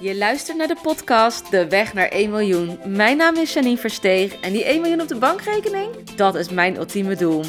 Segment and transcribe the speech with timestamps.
[0.00, 2.78] Je luistert naar de podcast De Weg naar 1 miljoen.
[2.86, 6.76] Mijn naam is Janine Versteeg en die 1 miljoen op de bankrekening, dat is mijn
[6.76, 7.42] ultieme doel.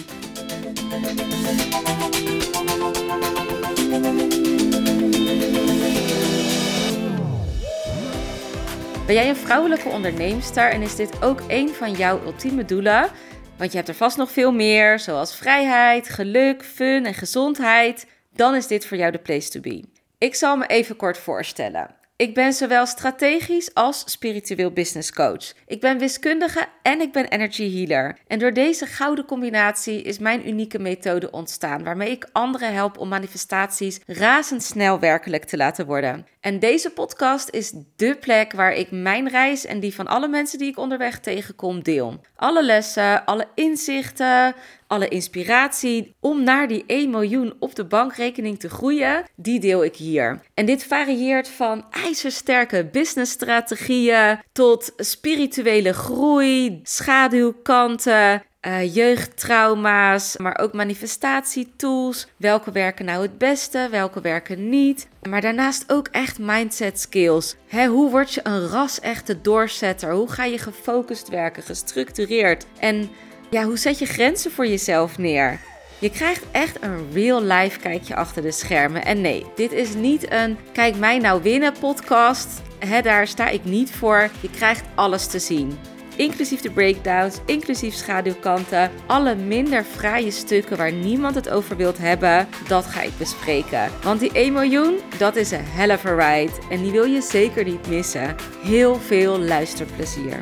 [9.06, 13.10] Ben jij een vrouwelijke onderneemster en is dit ook een van jouw ultieme doelen?
[13.58, 18.08] Want je hebt er vast nog veel meer, zoals vrijheid, geluk, fun en gezondheid.
[18.34, 19.84] Dan is dit voor jou de place to be.
[20.22, 21.95] Ik zal me even kort voorstellen.
[22.16, 25.54] Ik ben zowel strategisch als spiritueel business coach.
[25.66, 28.18] Ik ben wiskundige en ik ben energy healer.
[28.28, 33.08] En door deze gouden combinatie is mijn unieke methode ontstaan, waarmee ik anderen help om
[33.08, 36.26] manifestaties razendsnel werkelijk te laten worden.
[36.41, 40.59] En deze podcast is dé plek waar ik mijn reis en die van alle mensen
[40.59, 42.22] die ik onderweg tegenkom deel.
[42.36, 44.55] Alle lessen, alle inzichten,
[44.88, 49.95] alle inspiratie om naar die 1 miljoen op de bankrekening te groeien, die deel ik
[49.95, 50.41] hier.
[50.54, 62.28] En dit varieert van ijzersterke businessstrategieën tot spirituele groei, schaduwkanten, uh, jeugdtrauma's, maar ook manifestatietools.
[62.38, 65.08] Welke werken nou het beste, welke werken niet.
[65.30, 67.56] Maar daarnaast ook echt mindset skills.
[67.70, 70.14] hoe word je een ras-echte doorzetter?
[70.14, 72.66] Hoe ga je gefocust werken, gestructureerd?
[72.80, 73.09] En
[73.50, 75.59] ja, hoe zet je grenzen voor jezelf neer?
[76.00, 79.06] Je krijgt echt een real life kijkje achter de schermen.
[79.06, 82.62] En nee, dit is niet een kijk mij nou winnen podcast.
[83.02, 84.30] daar sta ik niet voor.
[84.42, 85.78] Je krijgt alles te zien.
[86.16, 88.92] Inclusief de breakdowns, inclusief schaduwkanten.
[89.06, 93.92] Alle minder fraaie stukken waar niemand het over wilt hebben, dat ga ik bespreken.
[94.03, 96.52] Want die 1 miljoen, dat is een hell of a ride.
[96.70, 98.36] En die wil je zeker niet missen.
[98.64, 100.40] Heel veel luisterplezier.